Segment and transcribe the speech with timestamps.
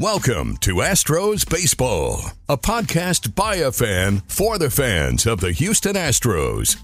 [0.00, 5.94] Welcome to Astros Baseball, a podcast by a fan for the fans of the Houston
[5.94, 6.78] Astros.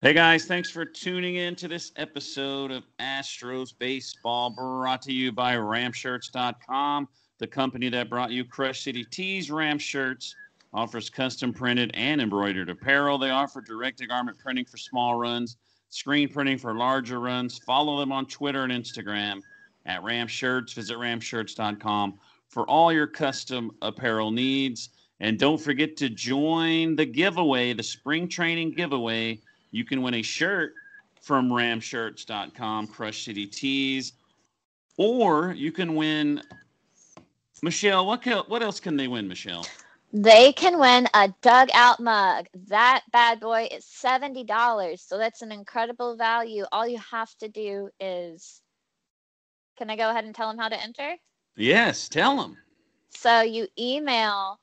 [0.00, 5.30] Hey guys, thanks for tuning in to this episode of Astros Baseball brought to you
[5.30, 7.06] by ramshirts.com,
[7.36, 9.50] the company that brought you Crush City Tees.
[9.50, 10.34] Ram Shirts
[10.72, 13.18] offers custom printed and embroidered apparel.
[13.18, 15.58] They offer direct to garment printing for small runs,
[15.90, 17.58] screen printing for larger runs.
[17.58, 19.42] Follow them on Twitter and Instagram
[19.86, 20.72] at Ram Shirts.
[20.72, 24.90] Visit ramshirts.com for all your custom apparel needs.
[25.20, 29.40] And don't forget to join the giveaway, the spring training giveaway.
[29.70, 30.74] You can win a shirt
[31.20, 34.14] from ramshirts.com, Crush City Tees,
[34.96, 36.42] or you can win.
[37.62, 39.64] Michelle, what, ca- what else can they win, Michelle?
[40.12, 42.46] They can win a dugout mug.
[42.68, 44.98] That bad boy is $70.
[44.98, 46.64] So that's an incredible value.
[46.72, 48.61] All you have to do is
[49.82, 51.16] can I go ahead and tell them how to enter?
[51.56, 52.56] Yes, tell them.
[53.10, 54.60] So you email.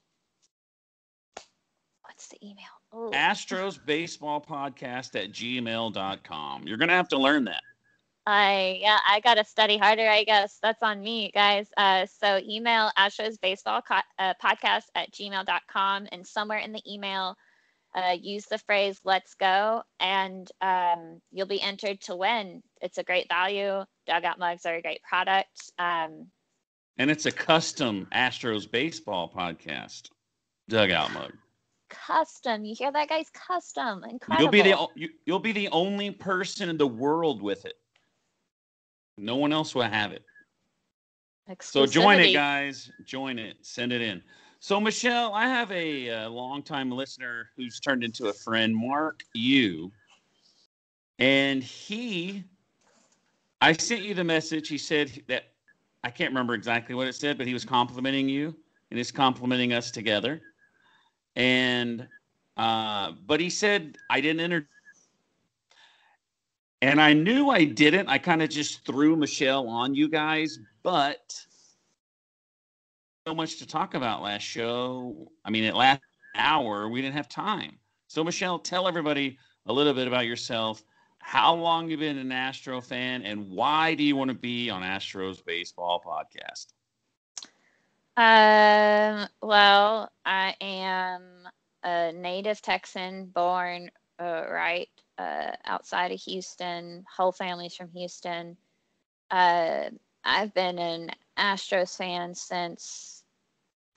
[2.03, 2.63] What's the email?
[2.93, 6.63] Oh, Astros Baseball Podcast at gmail.com.
[6.65, 7.61] You're going to have to learn that.
[8.27, 10.07] I yeah, I gotta study harder.
[10.07, 11.67] I guess that's on me, guys.
[11.77, 17.35] Uh, so email Astros Baseball co- uh, Podcast at gmail.com, and somewhere in the email,
[17.95, 22.61] uh, use the phrase "Let's go," and um, you'll be entered to win.
[22.81, 23.83] It's a great value.
[24.07, 25.71] Dugout mugs are a great product.
[25.79, 26.27] Um,
[26.97, 30.09] And it's a custom Astros Baseball Podcast
[30.67, 31.33] dugout mug.
[31.89, 32.64] custom.
[32.65, 33.25] You hear that, guys?
[33.33, 34.03] Custom.
[34.03, 34.43] Incredible.
[34.43, 37.75] You'll be the you, you'll be the only person in the world with it.
[39.17, 40.23] No one else will have it.
[41.61, 42.91] So join it, guys.
[43.05, 43.58] Join it.
[43.64, 44.21] Send it in.
[44.61, 49.92] So Michelle, I have a, uh longtime listener who's turned into a friend, Mark Yu,
[51.17, 52.43] and he.
[53.61, 54.67] I sent you the message.
[54.70, 55.52] He said that
[56.03, 58.55] I can't remember exactly what it said, but he was complimenting you
[58.89, 60.42] and he's complimenting us together.
[61.36, 62.08] And
[62.58, 64.67] uh, but he said I didn't enter.
[66.81, 68.08] And I knew I didn't.
[68.08, 71.45] I kind of just threw Michelle on you guys, but
[73.33, 75.31] much to talk about last show.
[75.45, 76.01] I mean, at last
[76.35, 77.77] hour, we didn't have time.
[78.07, 80.83] So, Michelle, tell everybody a little bit about yourself.
[81.19, 84.81] How long you been an Astro fan, and why do you want to be on
[84.81, 86.67] Astros Baseball Podcast?
[88.17, 91.47] Um, well, I am
[91.83, 97.05] a native Texan, born uh, right uh, outside of Houston.
[97.15, 98.57] Whole family's from Houston.
[99.29, 99.89] Uh,
[100.23, 103.18] I've been an Astros fan since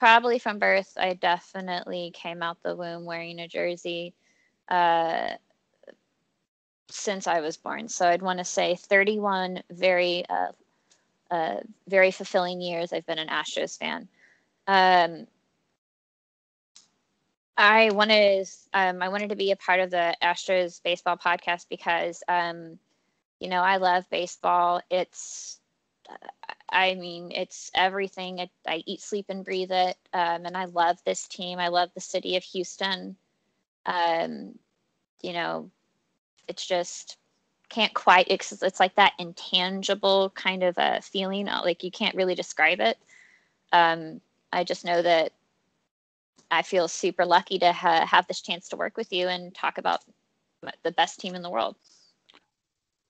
[0.03, 0.95] probably from birth.
[0.97, 4.13] I definitely came out the womb wearing a jersey
[4.69, 5.29] uh,
[6.91, 7.89] since I was born.
[7.89, 10.51] So I'd want to say 31 very uh,
[11.31, 14.09] uh, very fulfilling years I've been an Astros fan.
[14.67, 15.29] Um,
[17.57, 22.25] I wanted um, I wanted to be a part of the Astros baseball podcast because
[22.27, 22.77] um,
[23.39, 24.81] you know I love baseball.
[24.91, 25.61] It's
[26.73, 28.41] I mean it's everything.
[28.41, 31.59] I, I eat, sleep, and breathe it, um, and I love this team.
[31.59, 33.17] I love the city of Houston.
[33.87, 34.59] Um,
[35.23, 35.71] you know,
[36.49, 37.17] it's just
[37.69, 42.15] can't quite it's, it's like that intangible kind of a feeling uh, like you can't
[42.15, 42.99] really describe it
[43.73, 44.21] um,
[44.53, 45.33] i just know that
[46.51, 49.79] i feel super lucky to ha- have this chance to work with you and talk
[49.79, 50.01] about
[50.83, 51.77] the best team in the world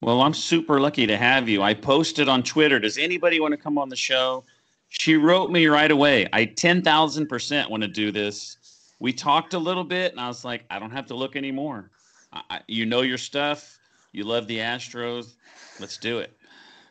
[0.02, 1.62] Well, I'm super lucky to have you.
[1.62, 2.80] I posted on Twitter.
[2.80, 4.42] Does anybody want to come on the show?
[4.88, 6.28] She wrote me right away.
[6.32, 8.56] I 10,000% want to do this.
[8.98, 11.92] We talked a little bit, and I was like, I don't have to look anymore.
[12.32, 13.78] I, you know your stuff.
[14.10, 15.34] You love the Astros.
[15.78, 16.36] Let's do it.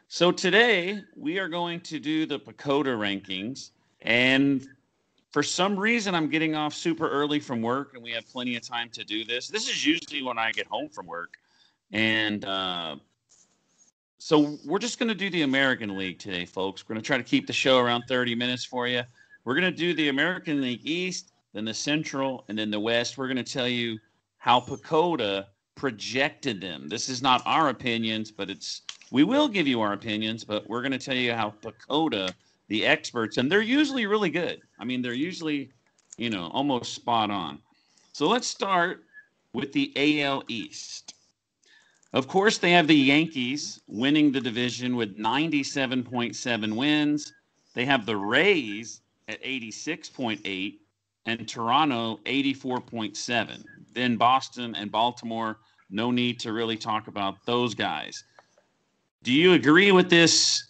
[0.07, 3.71] So today we are going to do the PECOTA rankings,
[4.03, 4.65] and
[5.31, 8.61] for some reason I'm getting off super early from work, and we have plenty of
[8.61, 9.49] time to do this.
[9.49, 11.35] This is usually when I get home from work,
[11.91, 12.95] and uh,
[14.17, 16.83] so we're just going to do the American League today, folks.
[16.83, 19.01] We're going to try to keep the show around 30 minutes for you.
[19.43, 23.17] We're going to do the American League East, then the Central, and then the West.
[23.17, 23.97] We're going to tell you
[24.37, 26.87] how PECOTA projected them.
[26.87, 30.81] This is not our opinions, but it's we will give you our opinions, but we're
[30.81, 32.31] going to tell you how PECOTA,
[32.67, 34.61] the experts, and they're usually really good.
[34.79, 35.71] I mean, they're usually,
[36.17, 37.59] you know, almost spot on.
[38.13, 39.03] So let's start
[39.53, 39.91] with the
[40.21, 41.15] AL East.
[42.13, 47.33] Of course, they have the Yankees winning the division with 97.7 wins.
[47.73, 50.77] They have the Rays at 86.8
[51.25, 53.63] and Toronto 84.7.
[53.93, 55.59] Then Boston and Baltimore,
[55.89, 58.23] no need to really talk about those guys.
[59.23, 60.63] Do you agree with this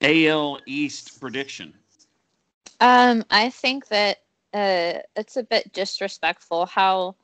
[0.00, 1.74] AL East prediction?
[2.80, 4.18] Um, I think that
[4.54, 7.16] uh, it's a bit disrespectful how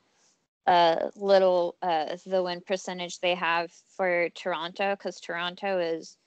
[0.67, 6.17] uh, little uh, the win percentage they have for Toronto because Toronto is,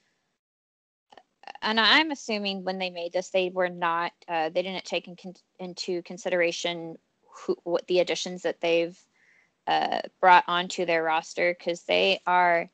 [1.61, 5.15] and I'm assuming when they made this, they were not, uh, they didn't take in
[5.15, 6.95] con- into consideration
[7.27, 8.97] who, what the additions that they've
[9.67, 12.69] uh, brought onto their roster because they are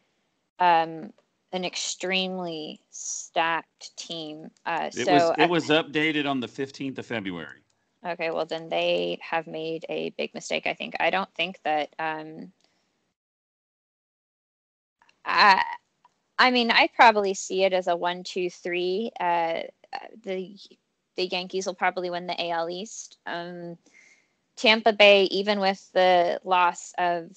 [0.60, 1.12] um,
[1.52, 4.50] an extremely stacked team.
[4.66, 7.65] Uh, It so was it was updated on the 15th of February.
[8.06, 10.68] Okay, well then they have made a big mistake.
[10.68, 10.96] I think.
[11.00, 11.90] I don't think that.
[11.98, 12.52] Um,
[15.26, 15.64] I,
[16.38, 19.12] I mean, I probably see it as a one, two, three.
[19.20, 19.62] Uh,
[20.24, 20.58] the
[21.16, 23.18] the Yankees will probably win the AL East.
[23.26, 23.78] Um,
[24.56, 27.32] Tampa Bay, even with the loss of,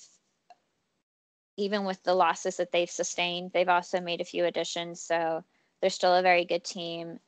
[1.57, 5.45] even with the losses that they've sustained, they've also made a few additions, so
[5.81, 7.21] they're still a very good team.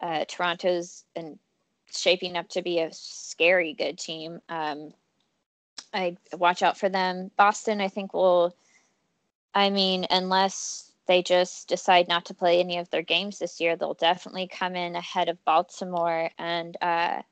[0.00, 1.38] Uh, Toronto's and
[1.92, 4.40] shaping up to be a scary good team.
[4.48, 4.92] Um,
[5.92, 7.30] I watch out for them.
[7.36, 8.56] Boston, I think will.
[9.54, 13.76] I mean, unless they just decide not to play any of their games this year,
[13.76, 16.30] they'll definitely come in ahead of Baltimore.
[16.38, 17.22] And uh,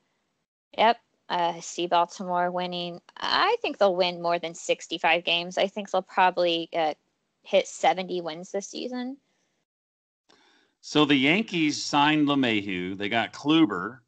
[0.77, 0.97] yep,
[1.29, 3.01] uh, see Baltimore winning.
[3.17, 5.57] I think they'll win more than 65 games.
[5.57, 6.93] I think they'll probably uh,
[7.43, 9.17] hit 70 wins this season.
[10.81, 12.97] So the Yankees signed LeMahieu.
[12.97, 13.99] They got Kluber,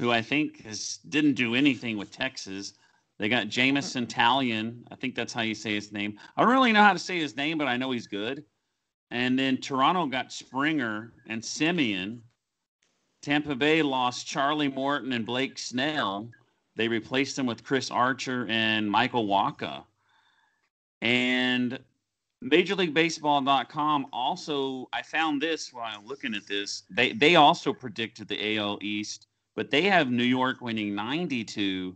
[0.00, 2.72] who I think has didn't do anything with Texas.
[3.18, 4.82] They got Jameson Taillon.
[4.90, 6.18] I think that's how you say his name.
[6.36, 8.42] I don't really know how to say his name, but I know he's good.
[9.10, 12.20] And then Toronto got Springer and Semien.
[13.20, 16.30] Tampa Bay lost Charlie Morton and Blake Snell.
[16.76, 19.84] They replaced them with Chris Archer and Michael Wacha.
[21.02, 21.78] And
[22.40, 26.84] Major League Baseball.com also, I found this while I'm looking at this.
[26.88, 29.26] They they also predicted the AL East,
[29.60, 31.94] but they have New York winning 92,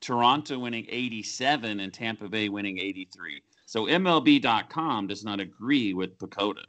[0.00, 3.40] Toronto winning 87, and Tampa Bay winning 83.
[3.66, 6.64] So MLB.com does not agree with PECOTA.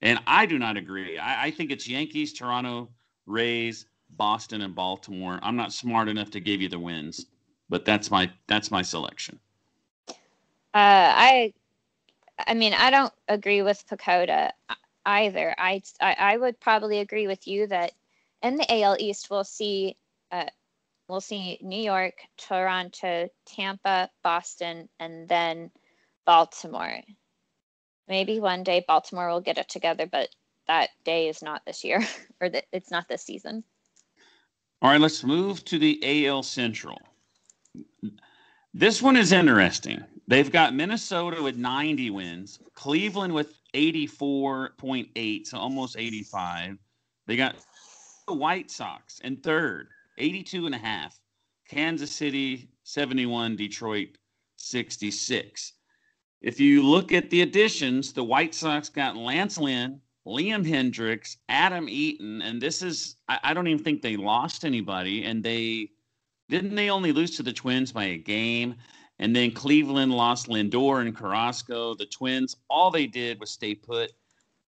[0.00, 1.18] And I do not agree.
[1.18, 2.88] I, I think it's Yankees, Toronto,
[3.26, 3.84] Rays,
[4.16, 5.38] Boston, and Baltimore.
[5.42, 7.26] I'm not smart enough to give you the wins,
[7.68, 9.38] but that's my that's my selection.
[10.08, 11.52] Uh, I,
[12.46, 14.52] I mean, I don't agree with PECOTA
[15.04, 15.54] either.
[15.58, 17.92] I, I, I would probably agree with you that
[18.42, 19.96] in the AL East we'll see,
[20.30, 20.46] uh,
[21.08, 25.70] we'll see New York, Toronto, Tampa, Boston, and then
[26.26, 27.00] Baltimore.
[28.08, 30.28] Maybe one day Baltimore will get it together, but
[30.66, 32.06] that day is not this year,
[32.40, 33.64] or that it's not this season.
[34.82, 36.98] All right, let's move to the AL Central.
[38.72, 40.02] This one is interesting.
[40.26, 46.78] They've got Minnesota with 90 wins, Cleveland with 84.8, so almost 85.
[47.26, 47.62] They got the
[48.32, 51.18] White Sox in third, 82 and a half.
[51.68, 54.18] Kansas City 71, Detroit
[54.56, 55.72] 66.
[56.40, 61.88] If you look at the additions, the White Sox got Lance Lynn, Liam Hendriks, Adam
[61.88, 65.90] Eaton, and this is I, I don't even think they lost anybody, and they
[66.48, 68.74] didn't they only lose to the Twins by a game?
[69.18, 71.94] And then Cleveland lost Lindor and Carrasco.
[71.94, 74.12] The Twins, all they did was stay put,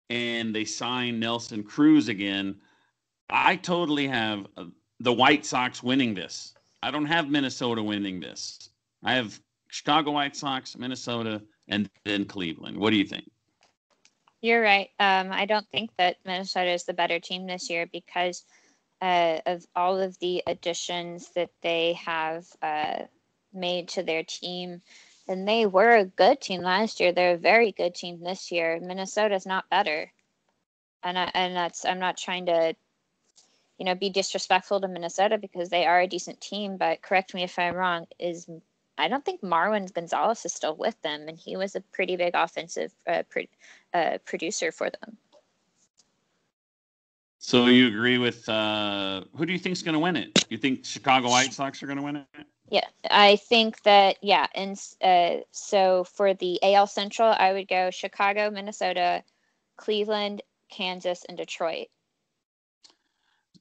[0.10, 2.56] and they signed Nelson Cruz again.
[3.30, 4.66] I totally have uh,
[5.00, 6.54] the White Sox winning this.
[6.82, 8.70] I don't have Minnesota winning this.
[9.04, 12.78] I have Chicago White Sox, Minnesota, and then Cleveland.
[12.78, 13.30] What do you think?
[14.42, 14.90] You're right.
[15.00, 18.46] Um, I don't think that Minnesota is the better team this year because
[19.02, 23.04] uh, of all of the additions that they have uh,
[23.54, 24.82] made to their team.
[25.28, 27.12] And they were a good team last year.
[27.12, 28.80] They're a very good team this year.
[28.80, 30.12] Minnesota's not better.
[31.04, 32.76] And I, and that's I'm not trying to,
[33.78, 36.78] you know, be disrespectful to Minnesota because they are a decent team.
[36.78, 38.08] But correct me if I'm wrong.
[38.20, 38.50] Is
[38.98, 42.32] I don't think Marwin Gonzalez is still with them, and he was a pretty big
[42.34, 43.44] offensive uh, pro-
[43.94, 45.18] uh, producer for them.
[47.40, 50.46] So you agree with uh, who do you think is going to win it?
[50.50, 52.26] You think Chicago White Sox are going to win it?
[52.70, 57.92] Yeah, I think that yeah, and uh, so for the AL Central, I would go
[57.92, 59.24] Chicago, Minnesota,
[59.78, 61.88] Cleveland, Kansas, and Detroit.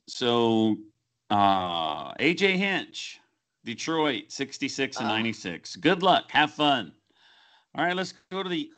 [0.07, 0.77] So
[1.31, 3.21] uh, AJ Hinch,
[3.65, 5.13] Detroit, 66 and uh.
[5.13, 5.77] 96.
[5.77, 6.25] Good luck.
[6.31, 6.93] Have fun.
[7.75, 8.71] All right, let's go to the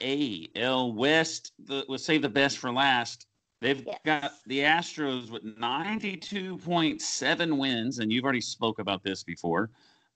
[0.57, 1.53] AL West.
[1.67, 3.27] The, we'll save the best for last.
[3.61, 3.99] They've yes.
[4.05, 9.71] got the Astros with 92.7 wins, and you've already spoke about this before.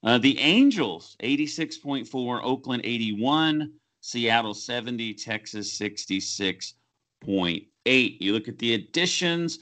[0.05, 8.17] Uh, the Angels, 86.4, Oakland 81, Seattle 70, Texas 66.8.
[8.21, 9.61] You look at the additions.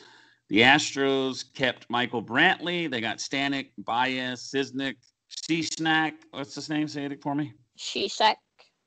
[0.50, 2.90] The Astros kept Michael Brantley.
[2.90, 4.96] They got Stanek, Baez, Cisnick,
[5.30, 6.14] Cishak.
[6.32, 6.88] What's his name?
[6.88, 7.52] Say it for me.
[7.78, 8.34] Cishak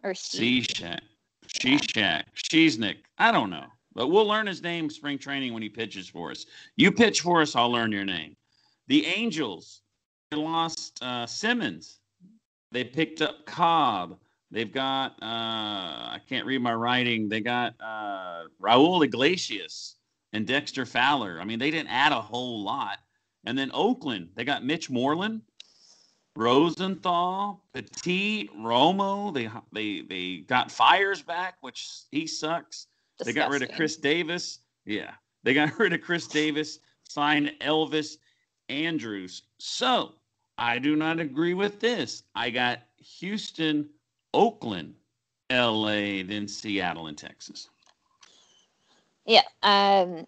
[0.03, 0.99] or Cishak.
[1.47, 2.23] Cishak.
[2.35, 2.95] Cishak.
[3.17, 3.65] I don't know.
[3.95, 6.45] But we'll learn his name spring training when he pitches for us.
[6.75, 8.35] You pitch for us, I'll learn your name.
[8.87, 9.83] The Angels
[10.31, 11.99] they lost uh, Simmons.
[12.73, 14.17] They picked up Cobb.
[14.51, 17.29] They've got uh, I can't read my writing.
[17.29, 19.95] They got uh, Raul Iglesias
[20.33, 21.39] and Dexter Fowler.
[21.39, 22.99] I mean, they didn't add a whole lot.
[23.45, 25.41] And then Oakland, they got Mitch Moreland,
[26.35, 29.33] Rosenthal, Petit, Romo.
[29.33, 32.87] They they they got Fiers back, which he sucks.
[33.17, 33.25] Disgusting.
[33.25, 34.59] They got rid of Chris Davis.
[34.85, 35.11] Yeah.
[35.43, 38.17] They got rid of Chris Davis, signed Elvis
[38.69, 39.43] Andrus.
[39.59, 40.13] So
[40.57, 42.23] I do not agree with this.
[42.33, 42.79] I got
[43.19, 43.89] Houston,
[44.33, 44.95] Oakland,
[45.51, 47.69] LA, then Seattle and Texas.
[49.25, 49.43] Yeah.
[49.61, 50.27] Um,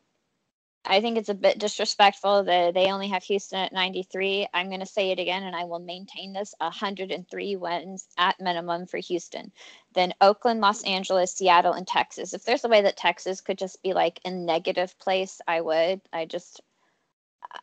[0.88, 4.48] I think it's a bit disrespectful that they only have Houston at 93.
[4.54, 8.86] I'm going to say it again, and I will maintain this 103 wins at minimum
[8.86, 9.52] for Houston.
[9.94, 12.34] Then Oakland, Los Angeles, Seattle, and Texas.
[12.34, 16.02] If there's a way that Texas could just be like a negative place, I would.
[16.14, 16.62] I just,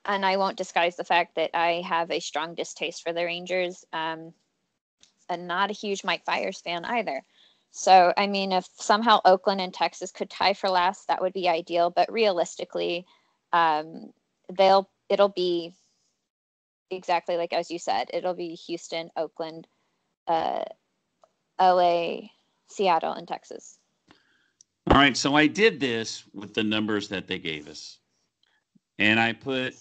[0.05, 3.85] and I won't disguise the fact that I have a strong distaste for the Rangers.
[3.93, 4.35] Um,
[5.29, 7.23] and not a huge Mike Fiers fan either.
[7.73, 11.49] So, I mean, if somehow Oakland and Texas could tie for last, that would be
[11.49, 11.89] ideal.
[11.91, 13.07] But realistically,
[13.53, 14.13] um,
[14.53, 15.73] they'll it'll be
[16.91, 18.11] exactly like as you said.
[18.13, 19.67] It'll be Houston, Oakland,
[20.29, 20.65] uh,
[21.59, 22.29] LA,
[22.69, 23.79] Seattle, and Texas.
[24.91, 25.17] All right.
[25.17, 27.99] So I did this with the numbers that they gave us,
[28.99, 29.75] and I put.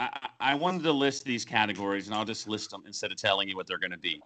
[0.00, 3.48] I, I wanted to list these categories, and I'll just list them instead of telling
[3.50, 4.18] you what they're going to be.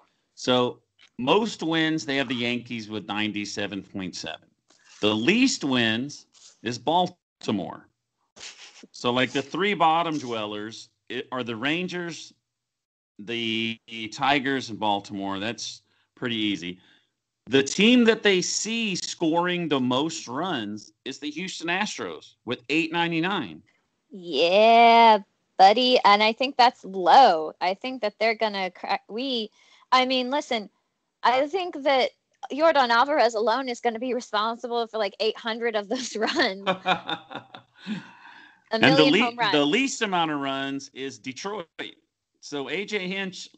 [0.43, 0.81] So
[1.21, 4.35] most wins, they have the Yankees with 97.7.
[5.01, 6.27] The least wins
[6.65, 7.87] is Baltimore.
[8.91, 10.89] So, like the three bottom dwellers
[11.31, 12.33] are the Rangers,
[13.21, 13.79] the
[14.13, 15.39] Tigers, and Baltimore.
[15.39, 15.83] That's
[16.17, 16.81] pretty easy.
[17.47, 23.63] The team that they see scoring the most runs is the Houston Astros with 899.
[24.11, 25.19] Yeah,
[25.57, 26.01] buddy.
[26.05, 27.53] And I think that's low.
[27.61, 29.03] I think that they're going to crack.
[29.09, 29.49] We,
[29.93, 30.71] I mean, listen,
[31.23, 32.11] I think that
[32.51, 36.67] Yordan Alvarez alone is going to be responsible for like 800 of those runs.
[38.73, 41.67] and the, le- the least amount of runs is Detroit.
[42.41, 43.49] So AJ Hinch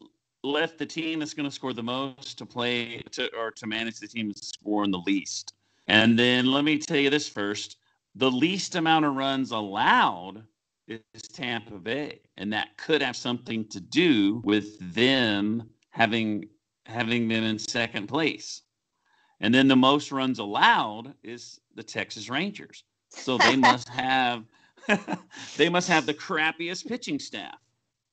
[0.43, 3.99] left the team that's going to score the most to play to or to manage
[3.99, 5.53] the team that's scoring the least.
[5.87, 7.77] And then let me tell you this first:
[8.15, 10.43] the least amount of runs allowed
[10.87, 10.99] is
[11.33, 16.49] Tampa Bay, and that could have something to do with them having
[16.85, 18.61] having them in second place.
[19.39, 22.83] And then the most runs allowed is the Texas Rangers.
[23.09, 24.43] So they must have
[25.57, 27.57] they must have the crappiest pitching staff.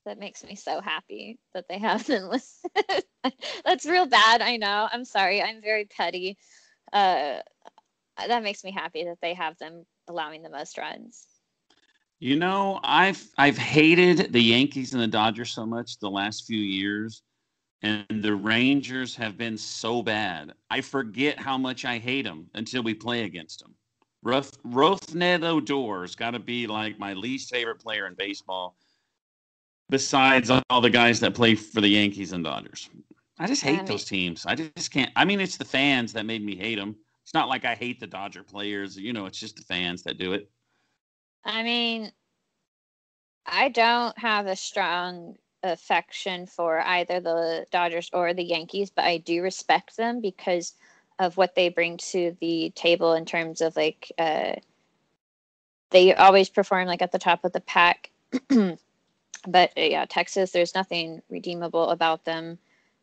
[0.06, 2.70] That makes me so happy that they have them listed.
[3.64, 4.88] That's real bad, I know.
[4.90, 5.42] I'm sorry.
[5.42, 6.38] I'm very petty.
[6.92, 7.38] Uh,
[8.16, 11.26] that makes me happy that they have them allowing the most runs.
[12.20, 16.60] You know, I've I've hated the Yankees and the Dodgers so much the last few
[16.60, 17.22] years
[17.82, 20.52] and the Rangers have been so bad.
[20.70, 23.74] I forget how much I hate them until we play against them.
[24.22, 28.76] Ruth, Rougned Odor's got to be like my least favorite player in baseball,
[29.90, 32.88] besides all the guys that play for the Yankees and Dodgers.
[33.38, 34.46] I just hate I mean, those teams.
[34.46, 35.10] I just can't.
[35.16, 36.94] I mean, it's the fans that made me hate them.
[37.24, 38.96] It's not like I hate the Dodger players.
[38.96, 40.48] You know, it's just the fans that do it.
[41.44, 42.12] I mean,
[43.44, 49.18] I don't have a strong affection for either the Dodgers or the Yankees, but I
[49.18, 50.74] do respect them because
[51.18, 54.54] of what they bring to the table in terms of like uh,
[55.90, 58.10] they always perform like at the top of the pack.
[58.48, 62.58] but uh, yeah, Texas, there's nothing redeemable about them.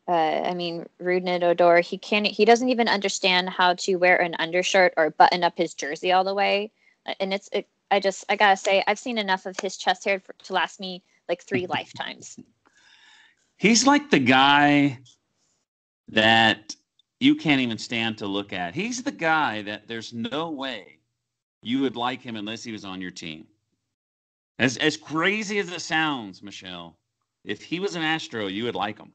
[0.08, 4.34] Uh, I mean, Rougned Odor, he can't, he doesn't even understand how to wear an
[4.38, 6.72] undershirt or button up his jersey all the way.
[7.20, 10.18] And it's, it, I just, I gotta say, I've seen enough of his chest hair
[10.20, 12.36] for, to last me like three lifetimes.
[13.56, 14.98] he's like the guy
[16.08, 16.74] that
[17.20, 18.74] you can't even stand to look at.
[18.74, 20.98] He's the guy that there's no way
[21.62, 23.46] you would like him unless he was on your team.
[24.58, 26.98] As as crazy as it sounds, Michelle,
[27.44, 29.12] if he was an Astro, you would like him.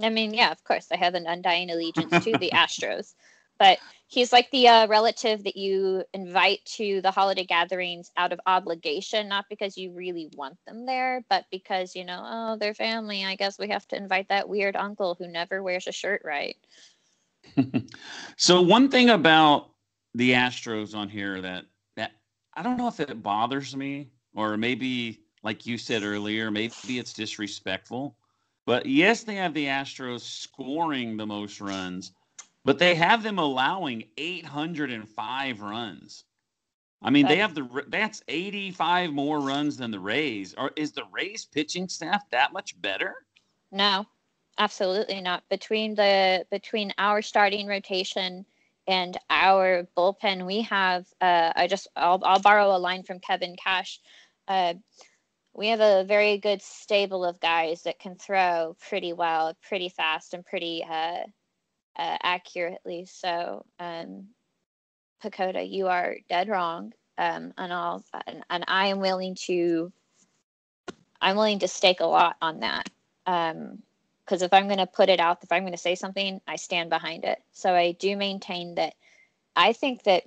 [0.00, 3.14] I mean, yeah, of course, I have an undying allegiance to the Astros,
[3.60, 8.40] but he's like the uh, relative that you invite to the holiday gatherings out of
[8.46, 13.24] obligation, not because you really want them there, but because you know, oh, they're family.
[13.24, 16.56] I guess we have to invite that weird uncle who never wears a shirt right.
[18.36, 19.70] so one thing about
[20.14, 22.12] the Astros on here that that
[22.54, 27.12] I don't know if it bothers me or maybe like you said earlier, maybe it's
[27.12, 28.16] disrespectful.
[28.66, 32.12] But yes, they have the Astros scoring the most runs,
[32.64, 36.24] but they have them allowing 805 runs.
[37.02, 40.54] I mean, they have the that's 85 more runs than the Rays.
[40.58, 43.14] Or is the Rays pitching staff that much better?
[43.72, 44.04] No,
[44.58, 45.42] absolutely not.
[45.48, 48.44] Between the between our starting rotation
[48.86, 51.06] and our bullpen, we have.
[51.22, 54.00] Uh, I just I'll I'll borrow a line from Kevin Cash.
[54.46, 54.74] Uh,
[55.54, 60.34] we have a very good stable of guys that can throw pretty well, pretty fast,
[60.34, 61.22] and pretty uh,
[61.98, 63.06] uh, accurately.
[63.06, 64.28] So, um,
[65.22, 69.92] PECOTA, you are dead wrong, um, and I'll and, and, I am willing to.
[71.20, 72.88] I'm willing to stake a lot on that.
[73.26, 73.82] Um,
[74.24, 76.54] because if I'm going to put it out, if I'm going to say something, I
[76.54, 77.42] stand behind it.
[77.50, 78.94] So I do maintain that
[79.56, 80.22] I think that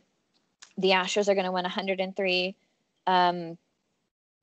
[0.77, 2.55] the Astros are going to win 103.
[3.08, 3.58] Um,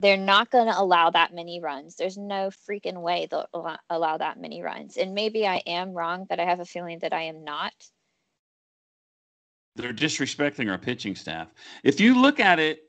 [0.01, 1.95] they're not going to allow that many runs.
[1.95, 3.47] There's no freaking way they'll
[3.89, 4.97] allow that many runs.
[4.97, 7.73] And maybe I am wrong, but I have a feeling that I am not.
[9.75, 11.53] They're disrespecting our pitching staff.
[11.83, 12.81] If you look at it,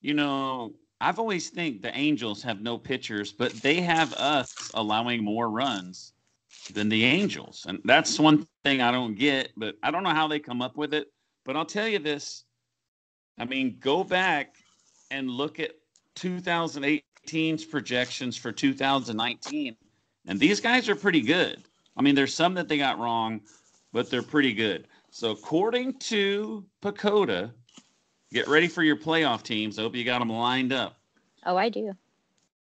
[0.00, 5.22] you know, I've always think the Angels have no pitchers, but they have us allowing
[5.24, 6.12] more runs
[6.74, 7.64] than the Angels.
[7.68, 10.76] And that's one thing I don't get, but I don't know how they come up
[10.76, 11.06] with it.
[11.46, 12.44] But I'll tell you this.
[13.38, 14.56] I mean, go back
[15.10, 15.72] and look at
[16.20, 19.76] 2018's projections for 2019,
[20.26, 21.62] and these guys are pretty good.
[21.96, 23.40] I mean, there's some that they got wrong,
[23.92, 24.86] but they're pretty good.
[25.10, 27.50] So, according to PECOTA,
[28.32, 29.78] get ready for your playoff teams.
[29.78, 30.96] I hope you got them lined up.
[31.46, 31.92] Oh, I do.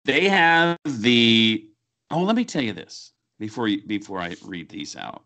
[0.04, 1.66] They have the.
[2.10, 5.24] Oh, let me tell you this before you, before I read these out.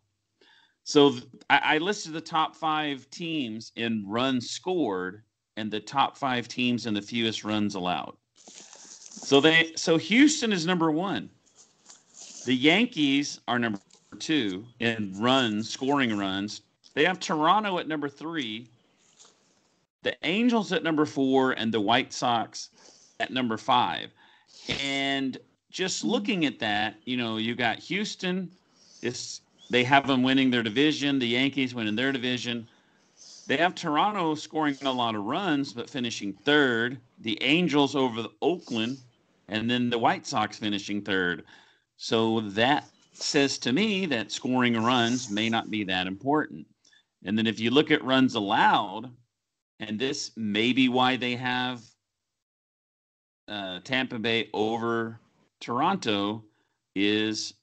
[0.84, 1.16] So
[1.50, 5.23] I, I listed the top five teams in runs scored
[5.56, 8.14] and the top five teams and the fewest runs allowed.
[8.36, 11.30] So they so Houston is number one.
[12.44, 13.80] The Yankees are number
[14.18, 16.62] two in runs, scoring runs.
[16.94, 18.68] They have Toronto at number three,
[20.02, 22.70] the Angels at number four, and the White Sox
[23.18, 24.10] at number five.
[24.82, 25.38] And
[25.70, 28.50] just looking at that, you know, you got Houston.
[29.02, 29.40] It's
[29.70, 31.18] they have them winning their division.
[31.18, 32.68] The Yankees winning their division.
[33.46, 36.98] They have Toronto scoring a lot of runs, but finishing third.
[37.20, 38.98] The Angels over the Oakland,
[39.48, 41.44] and then the White Sox finishing third.
[41.96, 46.66] So that says to me that scoring runs may not be that important.
[47.24, 49.10] And then if you look at runs allowed,
[49.78, 51.82] and this may be why they have
[53.48, 55.20] uh, Tampa Bay over
[55.60, 56.44] Toronto,
[56.94, 57.54] is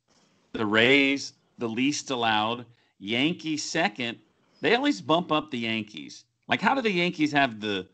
[0.53, 2.65] the Rays the least allowed,
[2.99, 4.19] Yankees second,
[4.61, 6.25] they always bump up the Yankees.
[6.47, 7.87] Like, how do the Yankees have the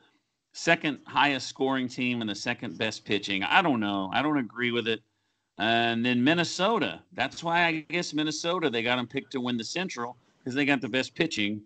[0.54, 3.44] second highest scoring team and the second best pitching?
[3.44, 4.10] I don't know.
[4.14, 5.02] I don't agree with it.
[5.58, 7.02] And then Minnesota.
[7.14, 10.66] That's why I guess Minnesota, they got them picked to win the Central because they
[10.66, 11.62] got the best pitching.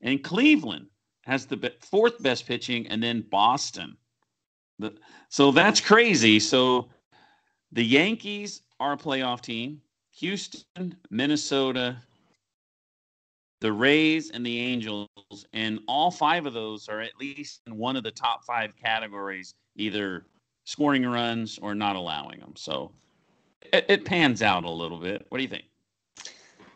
[0.00, 0.86] And Cleveland
[1.22, 3.96] has the fourth best pitching, and then Boston.
[5.28, 6.38] So that's crazy.
[6.38, 6.88] So
[7.72, 9.80] the Yankees are a playoff team.
[10.18, 11.96] Houston, Minnesota,
[13.60, 15.08] the Rays and the Angels,
[15.52, 19.54] and all five of those are at least in one of the top five categories,
[19.76, 20.26] either
[20.64, 22.54] scoring runs or not allowing them.
[22.56, 22.92] So
[23.72, 25.26] it, it pans out a little bit.
[25.28, 25.64] What do you think?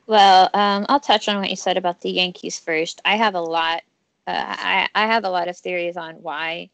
[0.06, 3.00] Well, um, I'll touch on what you said about the Yankees first.
[3.04, 3.82] I have a lot.
[4.26, 6.70] Uh, I, I have a lot of theories on why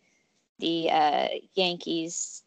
[0.58, 2.42] the uh, Yankees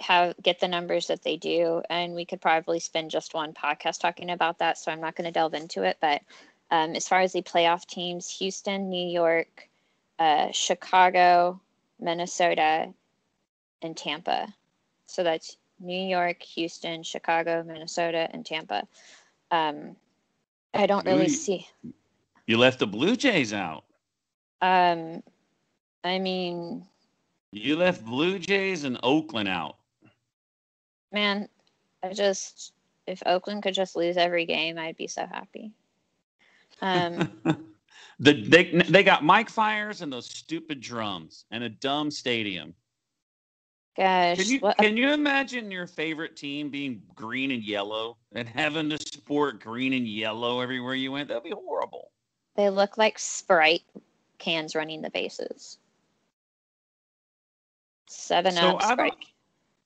[0.00, 4.00] have get the numbers that they do and we could probably spend just one podcast
[4.00, 6.20] talking about that so i'm not going to delve into it but
[6.70, 9.68] um, as far as the playoff teams houston new york
[10.18, 11.60] uh, chicago
[12.00, 12.92] minnesota
[13.82, 14.52] and tampa.
[15.06, 18.86] So that's new york houston chicago minnesota and tampa.
[19.50, 19.96] Um,
[20.72, 21.68] i don't really Ooh, see
[22.46, 23.84] you left the blue jays out.
[24.60, 25.22] Um
[26.02, 26.86] i mean
[27.52, 29.76] you left blue jays and oakland out
[31.14, 31.48] man,
[32.02, 32.72] I just
[33.06, 35.72] if Oakland could just lose every game, I'd be so happy.
[36.82, 37.30] Um,
[38.18, 42.74] the they they got Mike Fiers and those stupid drums and a dumb stadium.
[43.96, 48.48] gosh, Can you what- can you imagine your favorite team being green and yellow and
[48.48, 51.28] having to sport green and yellow everywhere you went?
[51.28, 52.10] That'd be horrible.
[52.56, 53.82] they look like Sprite
[54.38, 55.78] cans running the bases.
[58.06, 59.12] Seven So up Sprite.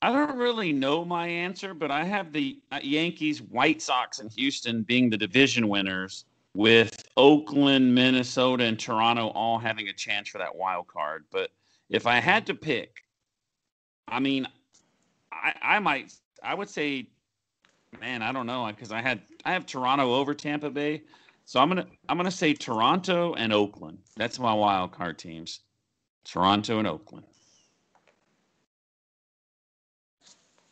[0.00, 4.30] I don't really know my answer, but I have the uh, Yankees, White Sox, and
[4.32, 10.38] Houston being the division winners, with Oakland, Minnesota, and Toronto all having a chance for
[10.38, 11.24] that wild card.
[11.30, 11.50] But
[11.88, 13.02] if I had to pick,
[14.08, 14.46] I mean,
[15.32, 17.08] I, I might, I would say,
[18.00, 21.02] man, I don't know, because I had I have Toronto over Tampa Bay,
[21.44, 23.98] so I'm gonna I'm gonna say Toronto and Oakland.
[24.16, 25.60] That's my wild card teams,
[26.24, 27.26] Toronto and Oakland.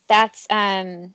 [0.08, 1.14] That's um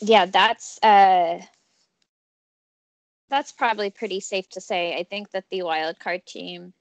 [0.00, 1.40] yeah, that's uh
[3.28, 4.96] that's probably pretty safe to say.
[4.96, 6.74] I think that the wild card team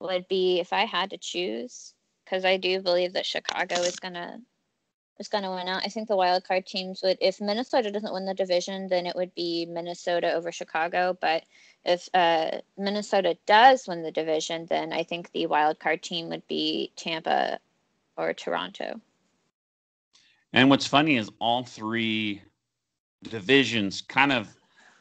[0.00, 1.94] would be if I had to choose,
[2.24, 4.40] because I do believe that Chicago is gonna
[5.18, 5.82] is gonna win out.
[5.84, 9.16] I think the wild card teams would if Minnesota doesn't win the division, then it
[9.16, 11.16] would be Minnesota over Chicago.
[11.20, 11.44] But
[11.84, 16.46] if uh, Minnesota does win the division, then I think the wild card team would
[16.46, 17.58] be Tampa
[18.16, 19.00] or Toronto.
[20.52, 22.42] And what's funny is all three
[23.22, 24.48] divisions kind of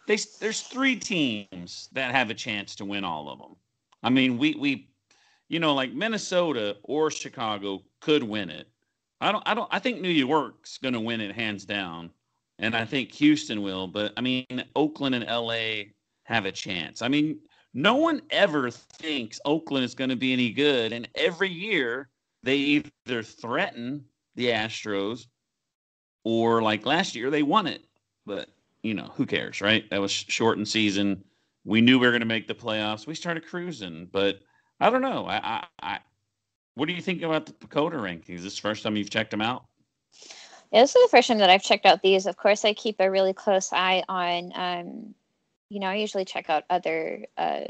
[0.08, 3.56] they there's three teams that have a chance to win all of them.
[4.04, 4.90] I mean, we we
[5.50, 8.68] you know like Minnesota or Chicago could win it.
[9.20, 12.12] I don't I don't I think New York's going to win it hands down
[12.60, 15.92] and I think Houston will, but I mean Oakland and LA
[16.32, 17.02] have a chance.
[17.02, 17.40] I mean,
[17.74, 22.10] no one ever thinks Oakland is going to be any good and every year
[22.44, 24.04] they either threaten
[24.36, 25.28] the Astros
[26.24, 27.84] or like last year they won it.
[28.26, 28.50] But
[28.84, 29.90] you know who cares right?
[29.90, 31.24] That was shortened season.
[31.64, 33.08] We knew we were going to make the playoffs.
[33.08, 34.40] We started cruising but
[34.80, 35.28] i don't know.
[35.28, 36.00] I, I i
[36.76, 38.38] what do you think about the PECOTA rankings?
[38.38, 39.66] Is this the first time you've checked them out?
[40.72, 42.26] Yeah, this is the first time that I've checked out these.
[42.26, 45.16] Of course, I keep a really close eye on, um,
[45.72, 47.62] you know, I usually check out other, uh,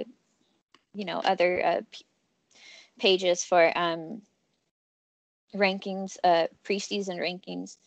[0.95, 2.05] you know, other uh, p-
[2.97, 4.23] pages for um,
[5.55, 7.77] rankings, uh, preseason rankings.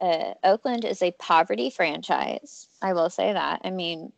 [0.00, 2.68] Uh, Oakland is a poverty franchise.
[2.80, 3.62] I will say that.
[3.64, 4.12] I mean,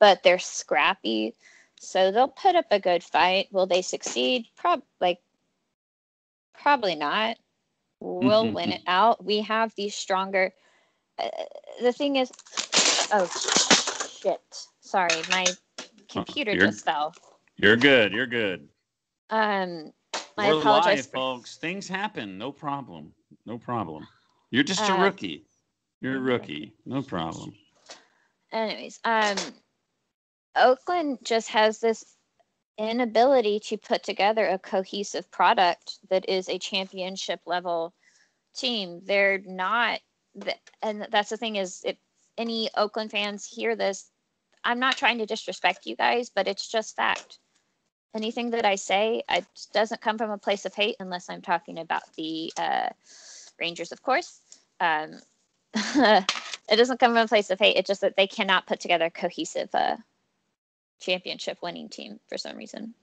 [0.00, 1.34] but they're scrappy,
[1.78, 3.48] so they'll put up a good fight.
[3.52, 4.46] Will they succeed?
[4.56, 5.18] Prob like
[6.58, 7.36] probably not.
[8.00, 9.22] We'll win it out.
[9.24, 10.54] We have these stronger.
[11.18, 11.28] Uh,
[11.82, 12.32] the thing is,
[13.12, 13.26] oh
[14.22, 14.40] shit!
[14.80, 15.44] Sorry, my
[16.08, 17.14] computer you're- just fell.
[17.56, 18.68] you're good you're good
[19.30, 19.92] Um,
[20.38, 20.96] I we're apologize.
[20.98, 23.12] live for- folks things happen no problem
[23.44, 24.06] no problem
[24.50, 25.44] you're just a Uh, rookie
[26.00, 27.54] you're a rookie no problem
[28.52, 29.36] anyways, um,
[30.56, 32.16] Oakland just has this
[32.78, 37.92] inability to put together a cohesive product that is a championship level
[38.56, 39.00] team.
[39.04, 40.00] They're not,
[40.82, 41.96] and that's the thing is, if
[42.38, 44.10] any Oakland fans hear this,
[44.64, 47.38] I'm not trying to disrespect you guys, but it's just fact.
[48.14, 51.78] Anything that I say, it doesn't come from a place of hate unless I'm talking
[51.78, 52.88] about the uh,
[53.60, 54.40] Rangers, of course.
[54.80, 55.18] Um,
[55.74, 57.76] it doesn't come from a place of hate.
[57.76, 59.96] It's just that they cannot put together a cohesive uh,
[61.00, 62.94] championship winning team for some reason.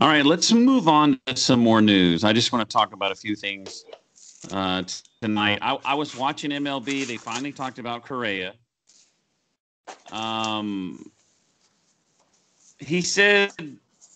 [0.00, 2.24] All right, let's move on to some more news.
[2.24, 3.84] I just want to talk about a few things
[4.50, 4.84] uh,
[5.22, 5.58] tonight.
[5.62, 7.06] I, I was watching MLB.
[7.06, 8.54] They finally talked about Correa.
[10.10, 11.12] Um,
[12.78, 13.54] he said,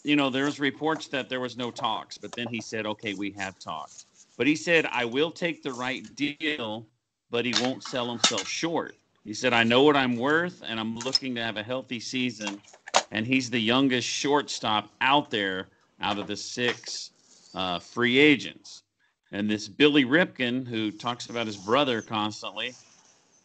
[0.04, 3.32] you know, there's reports that there was no talks, but then he said, okay, we
[3.32, 4.06] have talked.
[4.36, 6.88] But he said, I will take the right deal,
[7.30, 8.98] but he won't sell himself short.
[9.24, 12.62] He said, I know what I'm worth, and I'm looking to have a healthy season.
[13.10, 17.12] And he's the youngest shortstop out there out of the six
[17.54, 18.84] uh, free agents.
[19.32, 22.74] And this Billy Ripken, who talks about his brother constantly,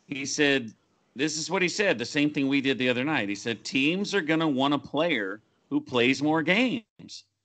[0.07, 0.73] he said,
[1.15, 3.29] This is what he said, the same thing we did the other night.
[3.29, 6.83] He said, Teams are going to want a player who plays more games.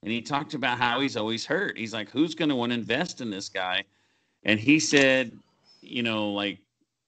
[0.02, 1.78] And he talked about how he's always hurt.
[1.78, 3.84] He's like, Who's going to want to invest in this guy?
[4.44, 5.32] And he said,
[5.80, 6.58] You know, like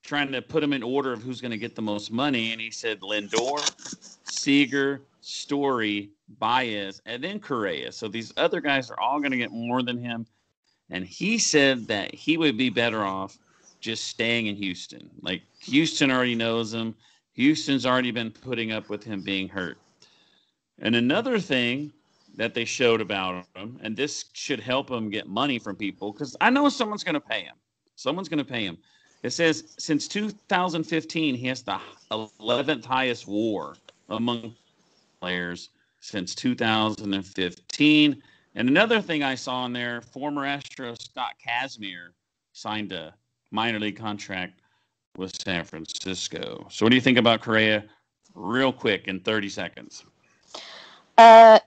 [0.03, 2.53] trying to put him in order of who's going to get the most money.
[2.53, 3.61] And he said, Lindor,
[4.25, 7.93] Seager, Story, Baez, and then Correa.
[7.93, 10.27] So these other guys are all going to get more than him.
[10.91, 13.39] And he said that he would be better off
[13.81, 15.11] just staying in Houston.
[15.21, 16.95] Like Houston already knows him.
[17.35, 19.79] Houston's already been putting up with him being hurt.
[20.81, 21.93] And another thing
[22.37, 26.37] that they showed about him, and this should help him get money from people because
[26.41, 27.57] I know someone's going to pay him.
[27.97, 28.79] Someone's going to pay him.
[29.23, 33.75] It says since 2015, he has the 11th highest WAR
[34.09, 34.55] among
[35.21, 35.71] players
[36.01, 38.23] since 2015.
[38.59, 42.09] And another thing I saw in there, former Astro Scott Kazmir
[42.53, 43.15] signed a
[43.53, 44.63] minor league contract
[45.17, 46.67] with San Francisco.
[46.69, 47.85] So, what do you think about Correa?
[48.35, 50.05] Real quick in 30 seconds.
[51.17, 51.61] Uh,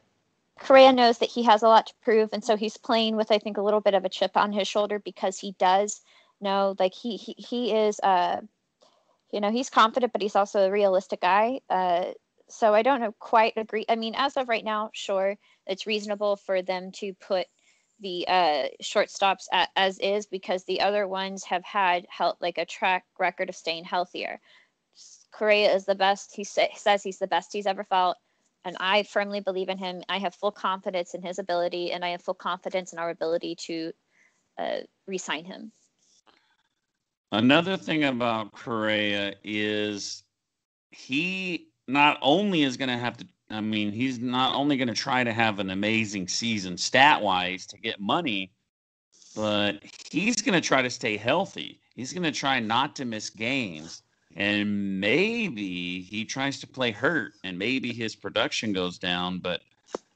[0.60, 3.39] Correa knows that he has a lot to prove, and so he's playing with, I
[3.39, 6.01] think, a little bit of a chip on his shoulder because he does
[6.41, 8.41] know, like he he, he is, uh,
[9.32, 11.62] you know, he's confident, but he's also a realistic guy.
[11.69, 12.08] Uh,
[12.51, 13.86] so I don't know quite agree.
[13.88, 15.38] I mean, as of right now, sure,
[15.72, 17.48] it's reasonable for them to put
[18.00, 22.66] the uh, shortstops at, as is because the other ones have had help like a
[22.66, 24.40] track record of staying healthier.
[25.32, 26.36] Correa is the best.
[26.36, 28.18] He sa- says he's the best he's ever felt
[28.64, 30.04] and I firmly believe in him.
[30.08, 33.56] I have full confidence in his ability, and I have full confidence in our ability
[33.56, 33.92] to
[34.58, 35.72] uh, re-sign him.
[37.32, 40.24] Another thing about Correa is
[40.92, 43.27] he not only is going to have to.
[43.49, 47.65] I mean, he's not only going to try to have an amazing season stat wise
[47.67, 48.54] to get money,
[49.36, 51.80] but he's going to try to stay healthy.
[51.95, 54.04] He's going to try not to miss games
[54.36, 59.62] and maybe he tries to play hurt and maybe his production goes down but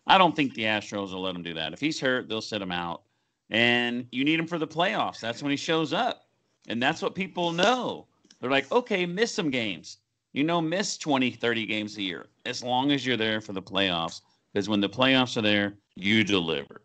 [0.07, 1.73] i don't think the astros will let him do that.
[1.73, 3.01] If he's hurt they'll sit him out.
[3.49, 5.19] And you need him for the playoffs.
[5.19, 6.25] That's when he shows up.
[6.67, 8.07] And that's what people know.
[8.39, 9.97] They're like okay miss some games
[10.35, 13.61] you know miss 20 30 games a year as long as you're there for the
[13.61, 14.21] playoffs
[14.53, 16.81] because when the playoffs are there you deliver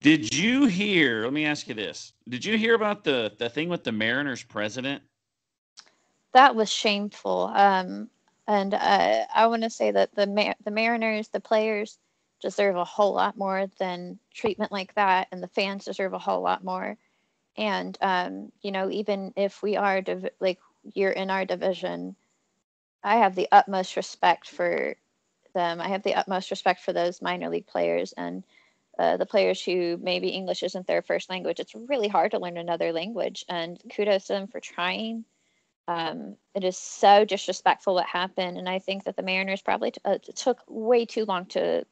[0.00, 3.68] did you hear let me ask you this did you hear about the the thing
[3.68, 5.02] with the mariners president
[6.34, 7.50] that was shameful.
[7.54, 8.10] Um,
[8.46, 11.98] and uh, I want to say that the the Mariners, the players,
[12.42, 16.42] deserve a whole lot more than treatment like that, and the fans deserve a whole
[16.42, 16.98] lot more.
[17.56, 20.58] And um, you know, even if we are div- like
[20.92, 22.16] you're in our division,
[23.04, 24.96] I have the utmost respect for
[25.54, 25.80] them.
[25.80, 28.42] I have the utmost respect for those minor league players and
[28.98, 31.60] uh, the players who maybe English isn't their first language.
[31.60, 35.24] It's really hard to learn another language, and kudos to them for trying
[35.86, 40.00] um, it is so disrespectful what happened, and I think that the Mariners probably t-
[40.04, 41.84] uh, took way too long to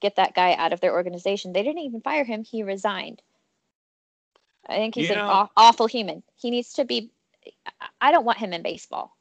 [0.00, 1.52] get that guy out of their organization.
[1.52, 3.22] They didn't even fire him; he resigned.
[4.68, 6.22] I think he's an aw- awful human.
[6.34, 7.10] He needs to be.
[8.00, 9.15] I don't want him in baseball.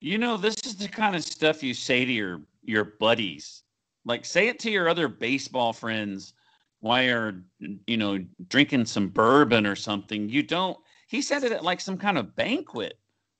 [0.00, 3.62] You know, this is the kind of stuff you say to your your buddies.
[4.04, 6.34] Like, say it to your other baseball friends
[6.80, 7.42] while you're,
[7.86, 10.28] you know, drinking some bourbon or something.
[10.28, 12.98] You don't he said it at like some kind of banquet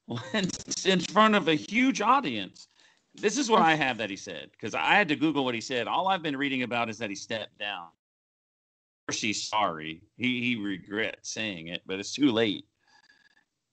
[0.84, 2.68] in front of a huge audience.
[3.14, 5.60] This is what I have that he said because I had to Google what he
[5.60, 5.86] said.
[5.86, 7.88] All I've been reading about is that he stepped down.
[9.10, 10.02] He's sorry.
[10.16, 12.66] He he regrets saying it, but it's too late.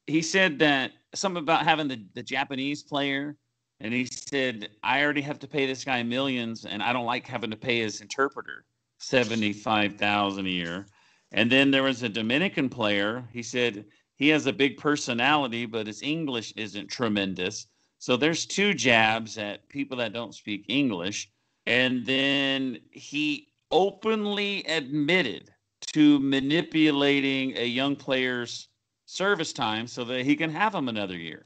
[0.07, 3.35] He said that something about having the, the Japanese player,
[3.79, 7.27] and he said, I already have to pay this guy millions, and I don't like
[7.27, 8.65] having to pay his interpreter
[8.99, 10.87] seventy five thousand a year.
[11.31, 13.27] And then there was a Dominican player.
[13.33, 17.67] He said he has a big personality, but his English isn't tremendous.
[17.99, 21.29] So there's two jabs at people that don't speak English.
[21.65, 25.49] And then he openly admitted
[25.93, 28.69] to manipulating a young player's
[29.05, 31.45] service time so that he can have him another year.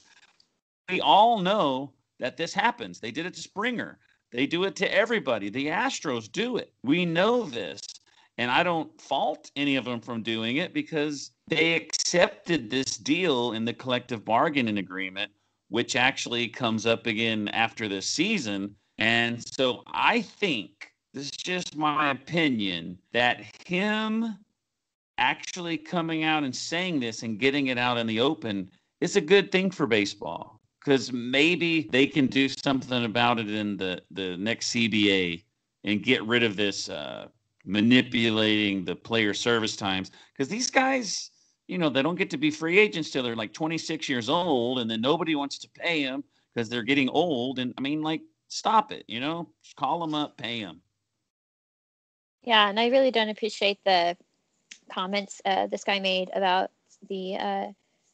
[0.90, 3.00] We all know that this happens.
[3.00, 4.00] They did it to Springer.
[4.32, 5.50] They do it to everybody.
[5.50, 6.74] The Astros do it.
[6.84, 7.82] We know this.
[8.38, 13.52] And I don't fault any of them from doing it because they accepted this deal
[13.52, 15.32] in the collective bargaining agreement,
[15.68, 18.76] which actually comes up again after this season.
[18.98, 24.38] And so I think this is just my opinion that him
[25.20, 28.70] actually coming out and saying this and getting it out in the open
[29.02, 33.78] is a good thing for baseball because maybe they can do something about it in
[33.78, 35.44] the, the next CBA
[35.84, 37.28] and get rid of this uh,
[37.66, 41.32] manipulating the player service times because these guys,
[41.68, 44.80] you know, they don't get to be free agents till they're like 26 years old,
[44.80, 47.60] and then nobody wants to pay them because they're getting old.
[47.60, 50.82] And I mean, like, stop it, you know, just call them up, pay them.
[52.44, 54.18] Yeah, and I really don't appreciate the
[54.90, 56.72] comments uh, this guy made about
[57.08, 57.68] the uh,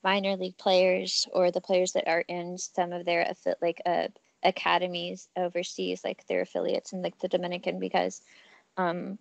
[0.03, 4.07] minor league players or the players that are in some of their like uh,
[4.43, 8.21] academies overseas, like their affiliates in like the Dominican, because
[8.77, 9.17] um,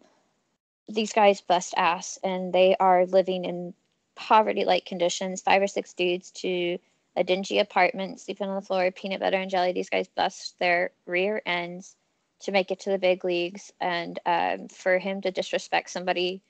[0.89, 3.75] these guys bust ass and they are living in
[4.15, 5.41] poverty like conditions.
[5.41, 6.79] Five or six dudes to
[7.17, 9.73] a dingy apartment sleeping on the floor peanut butter and jelly.
[9.73, 11.97] These guys bust their rear ends
[12.41, 16.43] to make it to the big leagues, and um, for him to disrespect somebody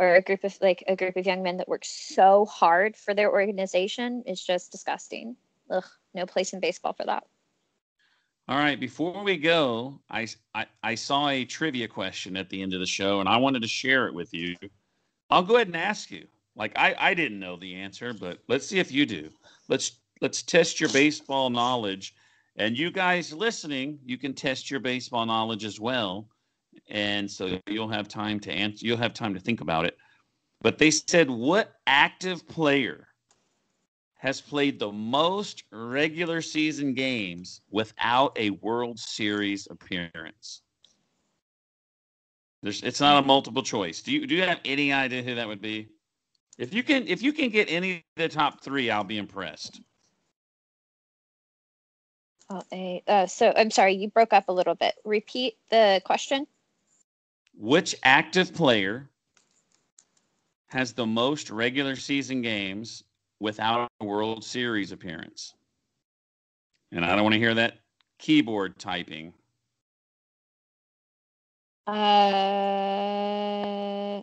[0.00, 3.12] or a group of like a group of young men that work so hard for
[3.12, 5.36] their organization is just disgusting.
[5.70, 5.84] Ugh,
[6.14, 7.24] no place in baseball for that.
[8.48, 12.72] All right, before we go, I, I, I saw a trivia question at the end
[12.72, 14.56] of the show, and I wanted to share it with you.
[15.28, 16.26] I'll go ahead and ask you.
[16.56, 19.30] Like I, I didn't know the answer, but let's see if you do.
[19.68, 22.14] Let's let's test your baseball knowledge,
[22.56, 26.26] and you guys listening, you can test your baseball knowledge as well
[26.88, 28.86] and so you'll have time to answer.
[28.86, 29.96] You'll have time to think about it.
[30.62, 33.08] But they said, what active player
[34.16, 40.62] has played the most regular season games without a World Series appearance?
[42.62, 44.02] There's, it's not a multiple choice.
[44.02, 45.88] Do you do you have any idea who that would be?
[46.58, 49.80] If you can if you can get any of the top three, I'll be impressed.
[53.06, 54.94] Uh, so I'm sorry, you broke up a little bit.
[55.04, 56.46] Repeat the question.
[57.60, 59.10] Which active player
[60.68, 63.04] has the most regular season games
[63.38, 65.52] without a World Series appearance?
[66.90, 67.80] And I don't want to hear that
[68.18, 69.34] keyboard typing.
[71.86, 71.90] Uh,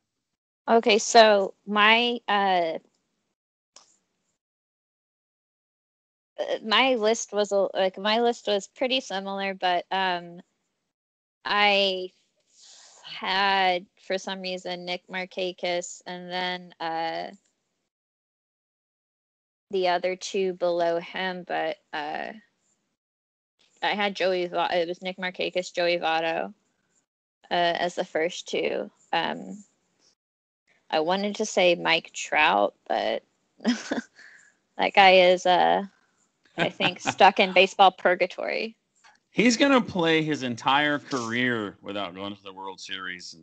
[0.69, 2.79] Okay, so my uh,
[6.39, 10.41] uh my list was like my list was pretty similar, but um,
[11.45, 12.11] I
[13.11, 17.35] had for some reason Nick Markakis and then uh,
[19.71, 22.33] the other two below him, but uh,
[23.83, 24.43] I had Joey.
[24.43, 26.53] It was Nick Markakis, Joey Votto
[27.51, 28.91] uh, as the first two.
[29.13, 29.65] Um,
[30.91, 33.23] I wanted to say Mike Trout, but
[34.77, 35.85] that guy is, uh,
[36.57, 38.77] I think, stuck in baseball purgatory.
[39.31, 43.37] He's going to play his entire career without going to the World Series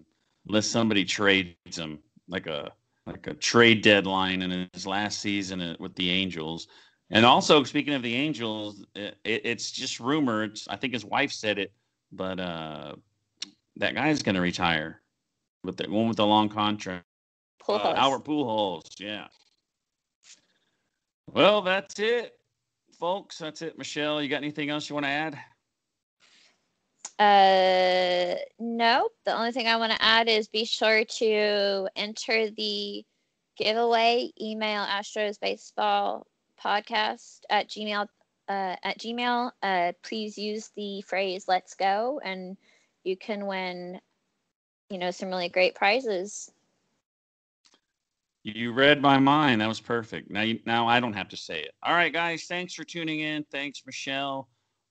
[0.48, 2.72] unless somebody trades him like a
[3.06, 6.68] like a trade deadline in his last season with the Angels.
[7.10, 10.60] And also, speaking of the Angels, it, it's just rumored.
[10.68, 11.72] I think his wife said it,
[12.12, 12.96] but uh,
[13.78, 15.02] that guy's going to retire
[15.64, 17.06] with the one with the long contract.
[17.68, 19.28] Uh, Albert Pujols, yeah.
[21.32, 22.34] Well, that's it,
[23.00, 23.38] folks.
[23.38, 23.78] That's it.
[23.78, 25.40] Michelle, you got anything else you want to add?
[27.20, 29.10] Uh, no.
[29.26, 33.06] The only thing I want to add is be sure to enter the
[33.58, 34.32] giveaway.
[34.40, 36.28] Email Astros Baseball
[36.64, 38.08] Podcast at Gmail.
[38.50, 42.56] Uh, at Gmail, uh, please use the phrase "Let's go," and
[43.04, 44.00] you can win,
[44.90, 46.50] you know, some really great prizes.
[48.44, 49.60] You read my mind.
[49.60, 50.32] That was perfect.
[50.32, 51.74] Now, you, now I don't have to say it.
[51.84, 52.46] All right, guys.
[52.46, 53.44] Thanks for tuning in.
[53.52, 54.48] Thanks, Michelle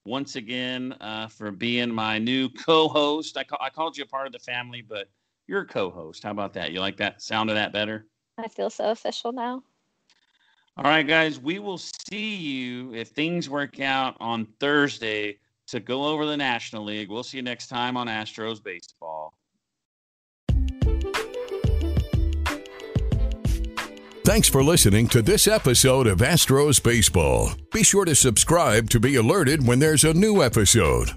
[0.07, 3.37] once again uh, for being my new co-host.
[3.37, 5.09] I, ca- I called you a part of the family, but
[5.47, 6.23] you're a co-host.
[6.23, 6.73] How about that?
[6.73, 8.07] You like that sound of that better?
[8.39, 9.63] I feel so official now.
[10.77, 11.41] All right, guys.
[11.41, 15.39] We will see you if things work out on Thursday
[15.69, 17.09] to go over the National League.
[17.11, 19.36] We'll see you next time on Astros Baseball.
[24.27, 27.53] Thanks for listening to this episode of Astros Baseball.
[27.73, 31.13] Be sure to subscribe to be alerted when there's a new episode.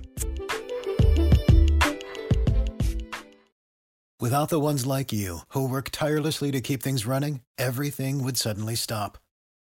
[4.20, 8.76] Without the ones like you, who work tirelessly to keep things running, everything would suddenly
[8.76, 9.18] stop.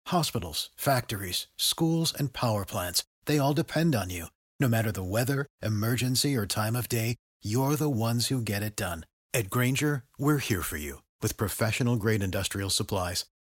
[0.08, 4.28] Hospitals, factories, schools, and power plants, they all depend on you.
[4.58, 8.78] No matter the weather, emergency, or time of day, you're the ones who get it
[8.78, 9.06] done.
[9.34, 13.26] At Grainger, we're here for you with professional grade industrial supplies.